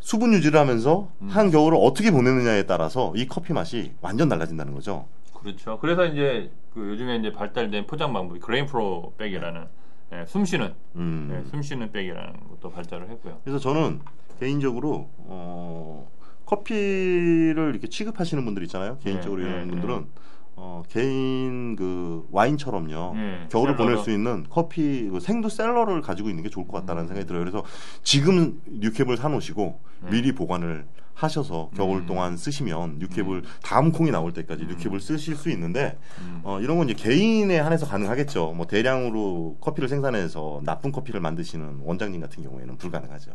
[0.00, 1.28] 수분 유지를 하면서 음.
[1.28, 5.06] 한 겨울을 어떻게 보내느냐에 따라서 이 커피 맛이 완전 달라진다는 거죠.
[5.32, 5.78] 그렇죠.
[5.78, 9.66] 그래서 이제 그 요즘에 이제 발달된 포장 방법이 GrainPro bag이라는
[10.12, 11.30] 예, 숨쉬는 음.
[11.32, 13.40] 예, 숨쉬는 백이라는 것도 발달을 했고요.
[13.44, 14.00] 그래서 저는
[14.38, 16.10] 개인적으로 어,
[16.46, 18.98] 커피를 이렇게 취급하시는 분들 있잖아요.
[18.98, 20.06] 개인적으로 네, 이런 네, 분들은
[20.56, 23.14] 어, 개인 그 와인처럼요.
[23.14, 23.76] 네, 겨울을 셀러로.
[23.76, 27.08] 보낼 수 있는 커피 그 생두 셀러를 가지고 있는 게 좋을 것 같다는 음.
[27.08, 27.42] 생각이 들어요.
[27.42, 27.64] 그래서
[28.02, 30.10] 지금 뉴캡을 사놓으시고 네.
[30.10, 32.06] 미리 보관을 하셔서 겨울 음.
[32.06, 34.68] 동안 쓰시면 뉴캡을 다음 콩이 나올 때까지 음.
[34.68, 36.40] 뉴캡을 쓰실 수 있는데 음.
[36.42, 38.52] 어, 이런 건 이제 개인에 한해서 가능하겠죠.
[38.56, 43.32] 뭐 대량으로 커피를 생산해서 나쁜 커피를 만드시는 원장님 같은 경우에는 불가능하죠.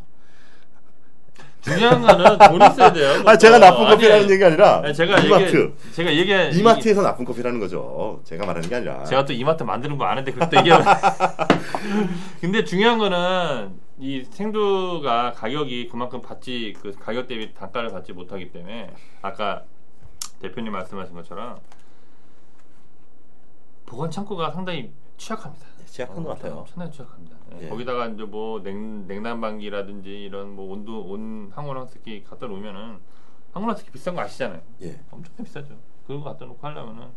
[1.61, 3.21] 중요한 거는 돈 있어야 돼요.
[3.25, 7.01] 아 제가 어, 나쁜 아니, 커피라는 얘기 아니라 아니, 제가 이마트 얘기 제가 얘기 이마트에서
[7.01, 8.21] 나쁜 커피라는 거죠.
[8.23, 9.03] 제가 말하는 게 아니라.
[9.03, 10.85] 제가 또 이마트 만드는 거 아는데 그것도 얘기하면
[12.39, 18.89] 근데 중요한 거는 이 생두가 가격이 그만큼 받지 그 가격 대비 단가를 받지 못하기 때문에
[19.21, 19.63] 아까
[20.41, 21.59] 대표님 말씀하신 것처럼
[23.85, 25.65] 보관 창고가 상당히 취약합니다.
[25.91, 26.65] 취약한 것 같아요.
[26.67, 27.37] 상당히 취약합니다.
[27.53, 27.69] 예, 예.
[27.69, 32.99] 거기다가 이제 뭐 냉, 냉난방기라든지 이런 뭐 온도 온 항온화스키 갖다 놓으면은
[33.51, 34.61] 항온항습기 비싼 거 아시잖아요.
[34.83, 34.99] 예.
[35.11, 35.75] 엄청 비싸죠.
[36.05, 37.07] 그거 갖다 놓고 하려면은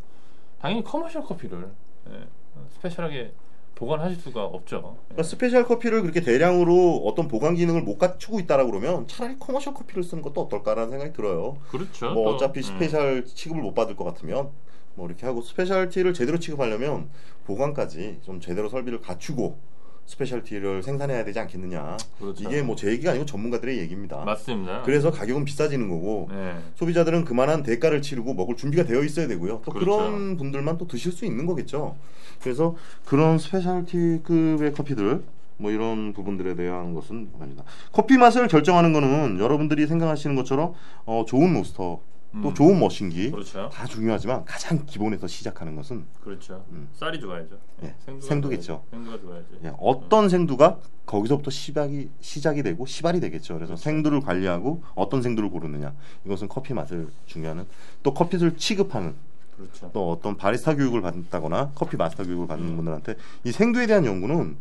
[0.61, 1.71] 당연히 commercial 커피를
[2.11, 2.27] 예,
[2.71, 3.35] special하게
[3.75, 4.77] 보관하실 수가 없죠.
[4.77, 5.05] 예.
[5.09, 10.03] 그러니까 special 커피를 그렇게 대량으로 어떤 보관 기능을 못 갖추고 있다라 그러면 차라리 commercial 커피를
[10.03, 11.57] 쓰는 것도 어떨까라는 생각이 들어요.
[11.71, 12.13] 그렇죠.
[12.13, 12.63] 뭐 또, 어차피 음.
[12.63, 14.51] special 취급을 못 받을 것 같으면
[14.95, 17.09] 뭐 이렇게 하고 specialty를 제대로 취급하려면
[17.47, 19.59] 보관까지 좀 제대로 설비를 갖추고
[20.05, 21.97] specialty를 생산해야 되지 않겠느냐.
[22.19, 22.43] 그렇죠.
[22.43, 24.25] 이게 뭐 제 얘기가 아니고 전문가들의 얘기입니다.
[24.25, 24.83] 맞습니다.
[24.83, 26.57] 그래서 가격은 비싸지는 거고 네.
[26.75, 29.63] 소비자들은 그만한 대가를 치르고 먹을 준비가 되어 있어야 되고요.
[29.65, 30.01] 또그 그렇죠.
[30.03, 31.97] 런 분들만 또 드실 수 있는 거겠죠.
[32.43, 32.75] 그래서
[33.07, 35.23] 그런 스페셜티급의 커피들
[35.59, 37.63] 뭐 이런 부분들에 대한 것은 아니다.
[37.93, 40.75] 커피 맛을 결정하는 거는 여러분들이 생각하시는 것처럼
[41.05, 42.01] 어, 좋은 로스터
[42.41, 42.55] 또 음.
[42.55, 43.69] 좋은 머신기 그렇죠.
[43.69, 46.65] 다 중요하지만 가장 기본에서 시작하는 것은 그렇죠.
[46.71, 46.89] 음.
[46.95, 47.59] 쌀이 좋아야죠.
[47.83, 48.85] 예, 생두가 생두겠죠.
[48.91, 49.47] 생두가 좋아야죠.
[49.65, 53.55] 예, 어떤 생두가 거기서부터 시작이 시작이 되고 시발이 되겠죠.
[53.55, 55.93] 그래서 생두를 관리하고 어떤 생두를 고르느냐
[56.25, 57.67] 이것은 커피 맛을 중요하는
[58.03, 59.15] 또 커피를 취급하는
[59.57, 59.91] 그렇죠.
[59.93, 62.77] 또 어떤 바리스타 교육을 받았다거나 커피 마스터 교육을 받는 음.
[62.77, 64.57] 분들한테 이 생두에 대한 연구는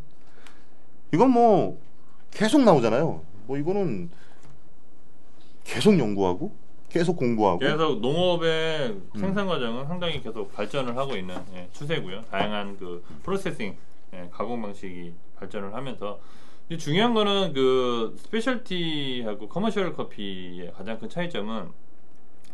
[1.14, 1.80] 이건 뭐
[2.32, 3.22] 계속 나오잖아요.
[3.48, 4.10] 뭐 이거는
[5.64, 6.52] 계속 연구하고
[6.92, 9.12] 계속 공부하고 그래서 농업의 음.
[9.16, 12.24] 생산 과정은 상당히 계속 발전을 하고 있는 예, 추세고요.
[12.30, 13.76] 다양한 그 프로세싱
[14.14, 16.20] 예, 가공 방식이 발전을 하면서
[16.78, 21.70] 중요한 거는 그 스페셜티하고 커머셜 커피의 가장 큰 차이점은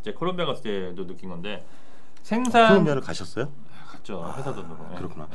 [0.01, 1.65] 이제 콜롬비아 갔을 때도 느낀 건데
[2.21, 3.51] 생산 콜롬비아를 가셨어요?
[3.89, 4.95] 갔죠 회사 돈으로 예.
[4.97, 5.27] 그렇구나.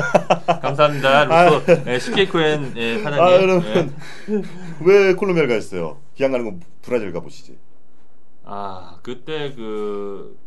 [0.62, 3.38] 감사합니다 루소 예, CK코엔 예, 사장님 아 예.
[3.40, 3.94] 그러면
[4.84, 5.98] 왜 콜롬비아를 가셨어요?
[6.14, 7.58] 기왕 가는 거 브라질 가보시지.
[8.50, 10.38] 아 그때 그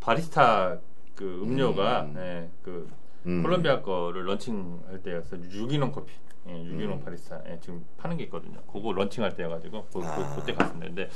[0.00, 0.78] 바리스타
[1.14, 2.14] 그 음료가 음.
[2.16, 2.90] 예, 그
[3.26, 3.42] 음.
[3.42, 6.14] 콜롬비아 거를 launching할 때였어 유기농 커피
[6.48, 7.04] 예, 유기농 음.
[7.04, 10.36] 바리스타 예, 지금 파는 게 있거든요 그거 launching할 때여가지고 그, 아.
[10.36, 11.08] 그, 때 갔었는데 근데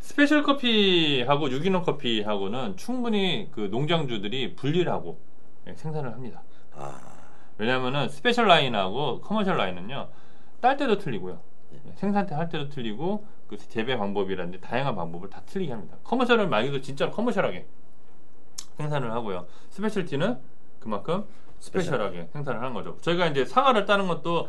[0.00, 5.20] special 커피하고 유기농 커피하고는 충분히 그 농장주들이 분리를 하고
[5.66, 6.42] 예, 생산을 합니다
[6.74, 6.98] 아,
[7.58, 10.08] 왜냐면은 special 라인하고 commercial 라인은요
[10.62, 11.53] 딸 때도 틀리고요 예.
[11.96, 15.96] 생산때 할 때도 틀리고 그 재배 방법이라든지 다양한 방법을 다 틀리게 합니다.
[16.04, 17.66] commercial은 말 그대로 진짜 commercial하게
[18.76, 19.46] 생산을 하고요.
[19.70, 20.38] specialty는
[20.80, 21.24] 그만큼
[21.60, 22.98] special하게 생산을 하는 거죠.
[23.00, 24.48] 저희가 이제 사과를 따는 것도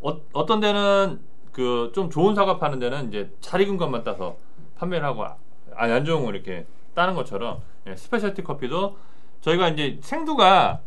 [0.00, 1.20] 어, 떤 데는
[1.52, 4.36] 그 좀 좋은 사과 파는 데는 이제 잘 익은 것만 따서
[4.76, 5.36] 판매를 하고 아,
[5.74, 8.96] 안 좋은 거 이렇게 따는 것처럼 예, specialty 커피도
[9.42, 10.80] 저희가 이제 생두가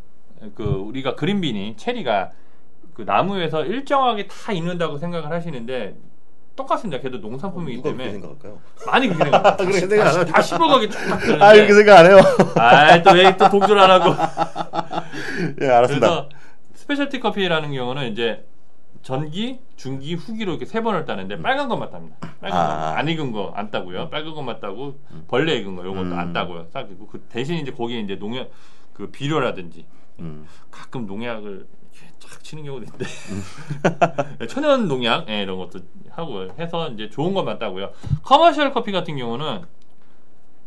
[0.53, 2.31] 그 우리가 green bean이 체리가
[2.95, 5.95] 그 나무에서 일정하게 다 익는다고 생각을 하시는데
[6.55, 7.01] 똑같습니다.
[7.01, 8.62] 걔도 농산품이기 누가 그렇게 때문에 생각할까요?
[8.88, 9.58] 많이 그렇게 생각해요.
[9.58, 10.25] 그렇게 생각 안 하죠.
[10.31, 12.17] 다 씹어가게 쫙 아, 이렇게 생각 안 해요.
[12.55, 14.15] 아이 또왜 또 독줄 안 하고
[15.62, 16.08] 예, 알았습니다.
[16.08, 16.29] 그래서
[16.73, 18.45] specialty 커피라는 경우는 이제
[19.01, 22.15] 전기, 중기, 후기로 이렇게 세 번을 따는데 빨간 것만 땁니다.
[22.39, 22.91] 빨간 아.
[22.93, 22.97] 거.
[22.97, 24.10] 안 익은 거 안 따고요.
[24.10, 26.17] 빨간 것만 따고 벌레 먹은 거 요것도 음.
[26.17, 26.67] 안 따고요.
[26.71, 28.49] 딱 이고 그 대신 이제 거기에 이제 농약
[28.93, 29.86] 그 비료라든지
[30.19, 30.47] 음.
[30.71, 31.67] 가끔 농약을
[32.19, 33.05] 쫙 치는 경우도 있는데
[34.47, 35.79] 천연 농약 예, 이런 것도
[36.12, 37.91] 하고 해서 이제 좋은 것만 따고요.
[38.23, 39.63] commercial 커피 같은 경우는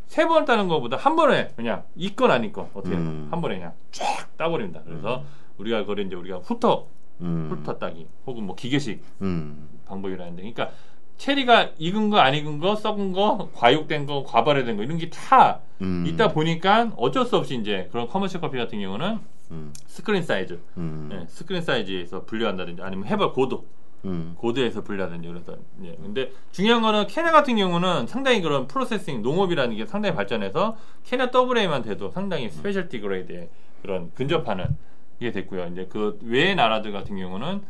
[0.07, 3.29] 세 번 따는 것보다 한 번에 그냥 익건 아니건 어떻게 음.
[3.31, 4.81] 한 번에 그냥 쫙 따버립니다.
[4.85, 5.23] 그래서
[5.59, 6.87] 우리가 그걸 이제 우리가 훑어
[7.21, 7.49] 음.
[7.51, 9.69] 훑어 따기 혹은 뭐 기계식 음.
[9.87, 10.71] 방법이라는데, 그러니까
[11.19, 16.05] 체리가 익은 거, 안 익은 거, 썩은 거, 과육된 거, 과발효된 거 이런 게다 음.
[16.07, 19.19] 있다 보니까 어쩔 수 없이 이제 그런 commercial 커피 같은 경우는
[19.51, 19.73] 음.
[19.87, 21.11] 스크린 사이즈, 음.
[21.13, 23.67] 예, 스크린 사이즈에서 분류한다든지 아니면 해발 고도,
[24.05, 24.35] 음.
[24.37, 25.97] 고도에서 분류하든지 그래서 예.
[25.97, 31.83] 근데 중요한 거는 케냐 같은 경우는 상당히 그런 processing 농업이라는 게 상당히 발전해서 케냐 AA만
[31.83, 33.49] 돼도 상당히 specialty grade의
[33.83, 34.77] 그런 근접하는
[35.21, 35.67] 게 됐고요.
[35.73, 37.63] 이제 그 외의 나라들 같은 경우는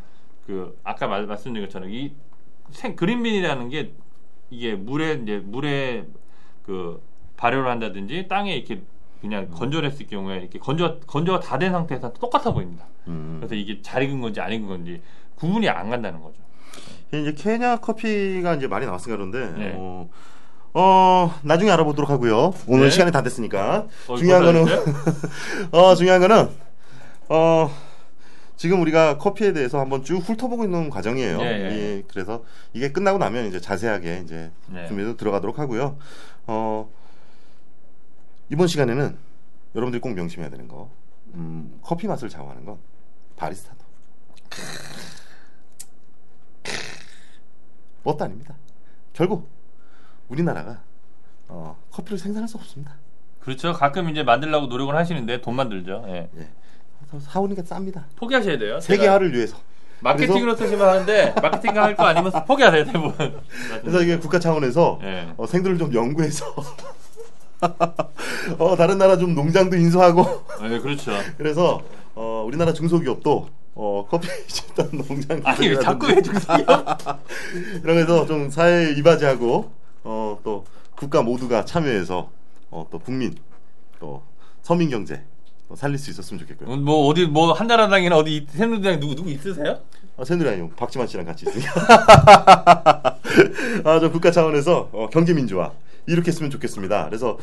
[0.47, 2.13] 그 아까 말, 말씀드린 것처럼 이
[2.71, 3.93] 생, green bean이라는 게
[4.51, 6.07] 이게 물에 이제 물에
[6.65, 7.03] 그
[7.37, 8.83] 발효를 한다든지 땅에 이렇게
[9.21, 12.85] 그냥 건조했을 경우에 이렇게 건조 건조가 다 된 상태에서 똑같아 보입니다.
[13.09, 13.37] 음.
[13.41, 15.01] 그래서 이게 잘 익은 건지 안 익은 건지
[15.37, 16.37] 구분이 안 간다는 거죠.
[17.13, 19.73] 이제 케냐 커피가 이제 많이 나왔으니까 그런데 네.
[19.77, 20.09] 어,
[20.75, 22.53] 어, 나중에 알아보도록 하고요.
[22.67, 22.91] 오늘 네.
[22.91, 24.67] 시간이 다 됐으니까 어, 중요한 거는?
[25.73, 26.49] 어 중요한 거는
[27.31, 27.71] 어
[28.57, 31.41] 지금 우리가 커피에 대해서 한번 쭉 훑어보고 있는 과정이에요.
[31.41, 31.71] 예, 예.
[31.99, 34.87] 예, 그래서 이게 끝나고 나면 이제 자세하게 이제 네.
[34.89, 35.97] 준비도 들어가도록 하고요.
[36.47, 36.91] 어
[38.51, 39.17] 이번 시간에는
[39.75, 40.91] 여러분들이 꼭 명심해야 되는 거,
[41.35, 42.79] 음, 커피 맛을 좌우하는 건
[43.37, 43.79] 바리스타도.
[48.03, 48.55] 뭣도 아닙니다.
[49.13, 49.49] 결국
[50.29, 50.81] 우리나라가
[51.49, 52.95] 어, 커피를 생산할 수 없습니다.
[53.41, 53.73] 그렇죠.
[53.73, 56.05] 가끔 이제 만들려고 노력을 하시는데 돈 만 들죠.
[56.09, 56.29] 예.
[56.37, 56.49] 예.
[57.11, 58.05] 게 쌉니다.
[58.17, 58.81] 포기하셔야 돼요.
[58.81, 59.57] 세계화를 위해서.
[60.01, 63.41] 마케팅으로 쓰시면 하는데 마케팅 할 거 아니면 포기하세요 대부분.
[63.81, 65.33] 그래서 이게 국가 차원에서 예.
[65.37, 66.55] 어, 생두를 좀 연구해서
[68.59, 70.25] 어, 다른 나라 좀 농장도 인수하고
[70.63, 71.13] 네, 그렇죠.
[71.37, 71.83] 그래서
[72.15, 74.29] 어, 우리나라 중소기업도 어, 커피
[74.69, 76.67] 일단 농장 아니 왜 자꾸 왜 중소기업?
[77.85, 79.71] 거에서 좀 사회에 이바지하고
[80.05, 80.65] 어, 또
[80.97, 82.31] 국가 모두가 참여해서
[82.71, 83.37] 어, 또 국민
[84.01, 84.23] 또
[84.63, 85.23] 서민 경제
[85.69, 86.77] 또 살릴 수 있었으면 좋겠고요.
[86.79, 89.79] 뭐 어디 뭐 한나라당이나 어디 새누리당 누구 누구 있으세요?
[90.17, 91.71] 아, 새누리 아니요 박지만 씨랑 같이 있으니까
[93.85, 95.71] 아 저 국가 차원에서 어, 경제 민주화
[96.09, 97.07] 이렇게 했으면 좋겠습니다.
[97.07, 97.39] 그래서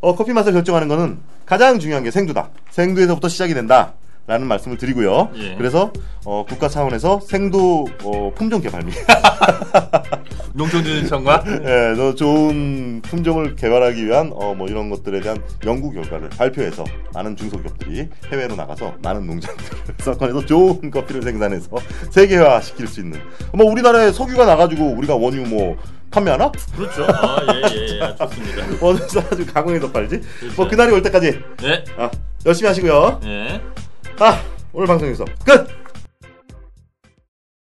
[0.00, 2.50] 어, 커피 맛을 결정하는 거는 가장 중요한 게 생두다.
[2.70, 3.94] 생두에서부터 시작이 된다.
[4.28, 5.30] 라는 말씀을 드리고요.
[5.36, 5.54] 예.
[5.56, 5.90] 그래서
[6.26, 8.92] 어, 국가 차원에서 생두 어, 품종 개발 및
[10.52, 16.84] 농촌진흥청과 예, 더 좋은 품종을 개발하기 위한 어, 뭐 이런 것들에 대한 연구 결과를 발표해서
[17.14, 21.70] 많은 중소기업들이 해외로 나가서 많은 농장들을 꺼내서 좋은 커피를 생산해서
[22.10, 23.18] 세계화 시킬 수 있는
[23.54, 25.76] 뭐 우리나라에 석유가 나가지고 우리가 원유 뭐
[26.10, 26.52] 판매하나?
[26.76, 27.04] 그렇죠.
[27.04, 28.16] 아 예 예 예, 예.
[28.16, 28.64] 좋습니다.
[28.86, 30.20] 어느 사가지고 가공해서 팔지?
[30.40, 30.54] 그렇죠.
[30.56, 31.84] 뭐 그날이 올 때까지 네.
[31.96, 32.10] 아,
[32.44, 33.20] 열심히 하시고요.
[33.24, 33.60] 예.
[34.20, 35.87] 아 오늘 방송 여기서 끝.